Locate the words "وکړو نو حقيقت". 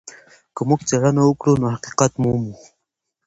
1.25-2.11